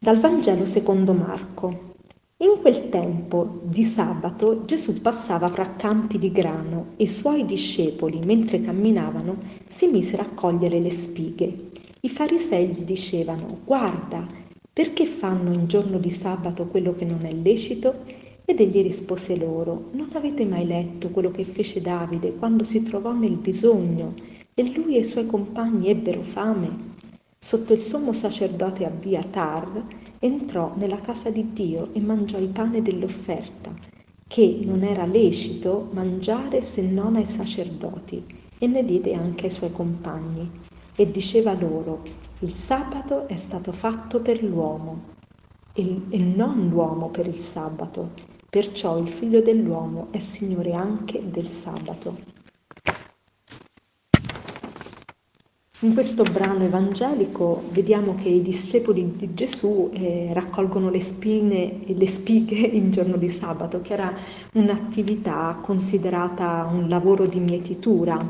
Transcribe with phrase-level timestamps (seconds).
[0.00, 1.94] Dal Vangelo secondo Marco.
[2.36, 8.20] In quel tempo di sabato Gesù passava fra campi di grano e i suoi discepoli,
[8.24, 9.38] mentre camminavano,
[9.68, 11.70] si misero a cogliere le spighe.
[12.02, 14.24] I farisei gli dicevano, guarda,
[14.72, 18.04] perché fanno in giorno di sabato quello che non è lecito?
[18.44, 23.12] Ed egli rispose loro, non avete mai letto quello che fece Davide quando si trovò
[23.12, 24.14] nel bisogno
[24.54, 26.86] e lui e i suoi compagni ebbero fame?
[27.40, 29.84] Sotto il sommo sacerdote Abiatar
[30.18, 33.72] entrò nella casa di Dio e mangiò il pane dell'offerta,
[34.26, 38.24] che non era lecito mangiare se non ai sacerdoti,
[38.58, 40.50] e ne diede anche ai suoi compagni.
[40.96, 42.02] E diceva loro,
[42.40, 45.14] il sabato è stato fatto per l'uomo,
[45.72, 48.10] e non l'uomo per il sabato.
[48.50, 52.37] Perciò il figlio dell'uomo è Signore anche del sabato.
[55.82, 61.94] In questo brano evangelico vediamo che i discepoli di Gesù eh, raccolgono le spine e
[61.94, 64.12] le spighe il giorno di sabato, che era
[64.54, 68.20] un'attività considerata un lavoro di mietitura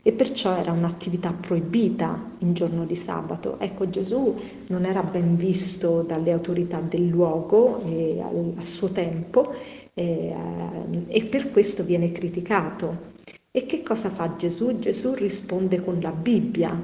[0.00, 3.58] e perciò era un'attività proibita in giorno di sabato.
[3.58, 4.36] Ecco, Gesù
[4.68, 9.52] non era ben visto dalle autorità del luogo e al, al suo tempo
[9.94, 10.32] eh,
[11.08, 13.11] e per questo viene criticato.
[13.54, 14.78] E che cosa fa Gesù?
[14.78, 16.74] Gesù risponde con la Bibbia,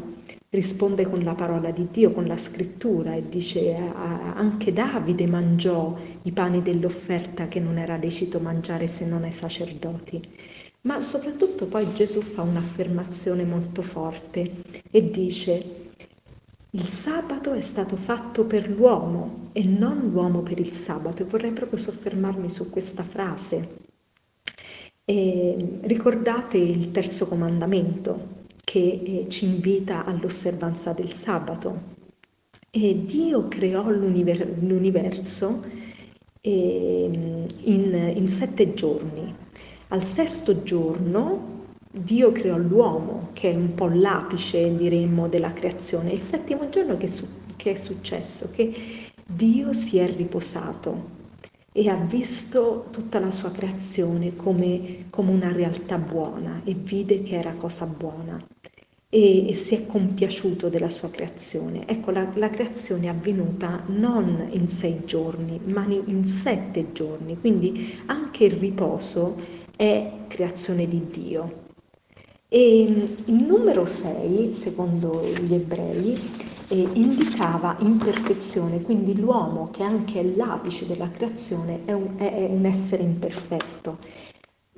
[0.51, 6.31] risponde con la parola di Dio, con la scrittura e dice anche Davide mangiò i
[6.31, 10.21] pani dell'offerta che non era lecito mangiare se non ai sacerdoti.
[10.83, 14.57] Ma soprattutto poi Gesù fa un'affermazione molto forte
[14.91, 15.93] e dice
[16.73, 21.53] il sabato è stato fatto per l'uomo e non l'uomo per il sabato e vorrei
[21.53, 23.87] proprio soffermarmi su questa frase
[25.11, 31.97] e ricordate il terzo comandamento che eh, ci invita all'osservanza del sabato.
[32.71, 35.65] E Dio creò l'univer- l'universo
[36.43, 37.11] eh,
[37.63, 39.35] in, in sette giorni.
[39.89, 41.57] Al sesto giorno
[41.91, 46.13] Dio creò l'uomo, che è un po' l'apice, diremmo, della creazione.
[46.13, 48.51] Il settimo giorno che, su- che è successo?
[48.55, 48.75] Che
[49.25, 51.17] Dio si è riposato
[51.79, 57.37] e ha visto tutta la sua creazione come, come una realtà buona e vide che
[57.39, 58.45] era cosa buona
[59.09, 61.87] e, e si è compiaciuto della sua creazione.
[61.87, 67.97] Ecco, la, la, creazione è avvenuta non in sei giorni, ma in sette giorni, quindi
[68.07, 69.37] anche il riposo
[69.77, 71.67] è creazione di Dio.
[72.49, 76.19] E il numero 6, secondo gli ebrei,
[76.69, 82.45] eh, indicava imperfezione, quindi l'uomo che anche è l'apice della creazione è un, è, è
[82.51, 83.99] un essere imperfetto.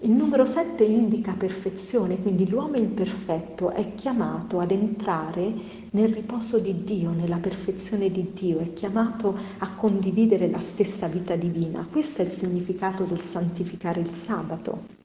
[0.03, 5.53] Il numero 7 indica perfezione, quindi l'uomo imperfetto è chiamato ad entrare
[5.91, 11.37] nel riposo di Dio, nella perfezione di Dio, è chiamato a condividere la stessa vita
[11.37, 11.87] divina.
[11.91, 15.00] Questo è il significato del santificare il sabato.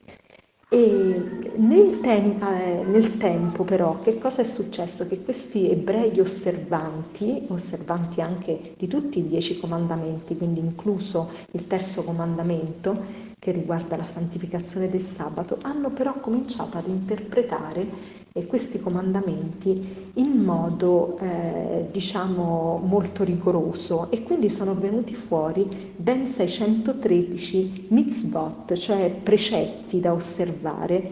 [0.75, 5.07] E nel, tem- eh, nel, tempo però che cosa è successo?
[5.07, 12.03] Che questi ebrei osservanti, osservanti anche di tutti i dieci comandamenti, quindi incluso il terzo
[12.03, 17.87] comandamento che riguarda la santificazione del sabato, hanno però cominciato ad interpretare
[18.33, 24.09] e questi comandamenti in modo eh, diciamo molto rigoroso.
[24.09, 31.07] E quindi sono venuti fuori ben 613 mitzvot, cioè precetti da osservare.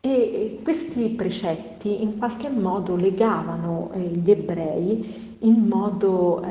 [0.00, 6.42] E questi precetti in qualche modo legavano eh, gli ebrei in modo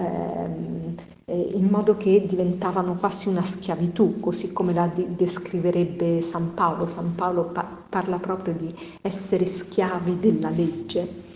[1.29, 6.87] eh, in modo che diventavano quasi una schiavitù, così come la di- descriverebbe San Paolo.
[6.87, 11.27] San Paolo pa- parla proprio di essere schiavi della legge.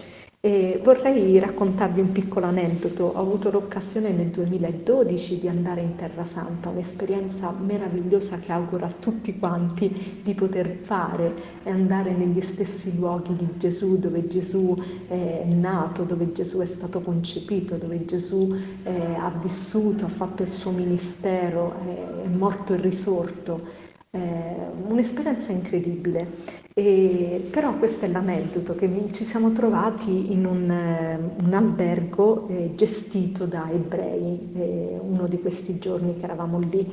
[0.46, 3.14] E vorrei raccontarvi un piccolo aneddoto.
[3.16, 8.92] Ho avuto l'occasione nel 2012 di andare in Terra Santa, un'esperienza meravigliosa che auguro a
[8.92, 15.46] tutti quanti di poter fare e andare negli stessi luoghi di Gesù, dove Gesù è
[15.46, 18.54] nato, dove Gesù è stato concepito, dove Gesù
[18.84, 21.74] eh, ha vissuto, ha fatto il suo ministero,
[22.22, 24.56] è morto e risorto eh,
[24.88, 26.62] un'esperienza incredibile.
[26.76, 32.74] E, però questo è l'aneddoto che ci siamo trovati in un, eh, un albergo eh,
[32.76, 36.88] gestito da ebrei, eh, uno di questi giorni che eravamo lì,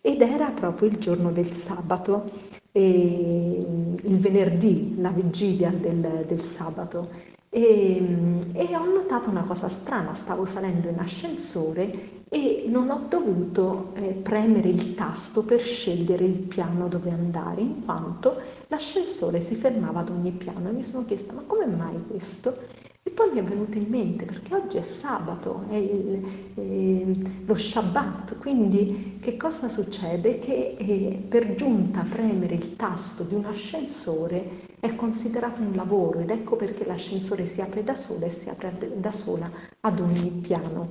[0.00, 2.30] ed era proprio il giorno del sabato,
[2.72, 7.35] il venerdì, la vigilia del, del sabato.
[7.48, 7.96] E,
[8.52, 14.14] e, ho notato una cosa strana, stavo salendo in ascensore e non ho dovuto eh,
[14.14, 18.36] premere il tasto per scegliere il piano dove andare, in quanto
[18.68, 22.54] l'ascensore si fermava ad ogni piano e mi sono chiesta ma come mai questo?
[23.06, 27.04] E poi mi è venuto in mente, perché oggi è sabato, è, il, è
[27.46, 30.40] lo Shabbat, quindi che cosa succede?
[30.40, 36.30] Che eh, per giunta premere il tasto di un ascensore è considerato un lavoro ed
[36.30, 39.48] ecco perché l'ascensore si apre da sola e si apre da sola
[39.82, 40.88] ad ogni piano.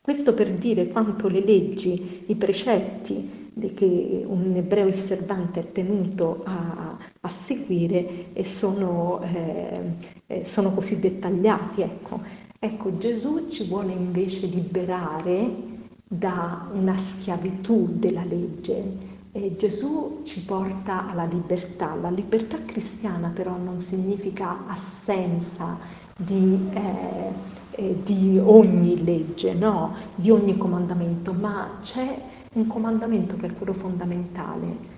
[0.00, 6.83] Questo per dire quanto le leggi, i precetti che un ebreo osservante è tenuto a,
[7.24, 9.80] a seguire e sono, eh,
[10.26, 11.80] eh, sono, così dettagliati.
[11.80, 12.20] Ecco.
[12.58, 15.72] ecco, Gesù ci vuole invece liberare
[16.06, 19.12] da una schiavitù della legge.
[19.32, 21.94] E Gesù ci porta alla libertà.
[21.96, 25.78] La libertà cristiana però non significa assenza
[26.16, 27.32] di, eh,
[27.72, 29.94] eh, di ogni legge, no?
[30.14, 32.20] di ogni comandamento, ma c'è
[32.52, 34.92] un comandamento che è quello fondamentale,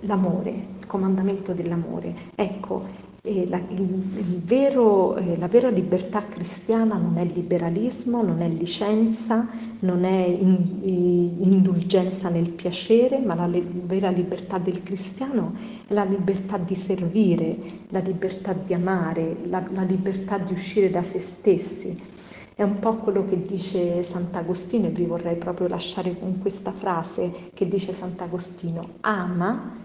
[0.00, 0.50] l'amore,
[0.80, 2.14] il comandamento dell'amore.
[2.34, 8.40] Ecco, eh, la, il, il vero, eh, la vera libertà cristiana non è liberalismo, non
[8.40, 9.46] è licenza,
[9.80, 15.52] non è in, in, indulgenza nel piacere, ma la le, vera libertà del cristiano
[15.86, 17.56] è la libertà di servire,
[17.90, 22.10] la libertà di amare, la, la libertà di uscire da se stessi.
[22.54, 27.50] È un po' quello che dice Sant'Agostino e vi vorrei proprio lasciare con questa frase
[27.54, 29.78] che dice Sant'Agostino, ama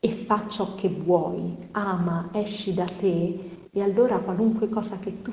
[0.00, 5.32] e fa ciò che vuoi, ama, esci da te e allora qualunque cosa che tu,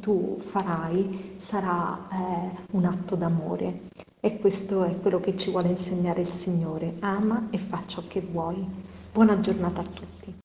[0.00, 3.88] tu farai sarà eh, un atto d'amore.
[4.20, 8.20] E questo è quello che ci vuole insegnare il Signore, ama e fa ciò che
[8.20, 8.62] vuoi.
[9.10, 10.39] Buona giornata a tutti.